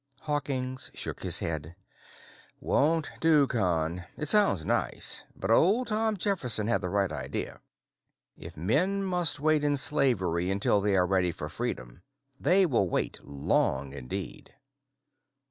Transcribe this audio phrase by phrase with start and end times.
[0.21, 1.75] Hawkins shook his head.
[2.59, 4.05] "Won't do, Con.
[4.17, 7.61] It sounds nice, but old Tom Jefferson had the right idea.
[8.35, 12.01] 'If men must wait in slavery until they are ready for freedom,
[12.39, 14.51] they will wait long indeed.'"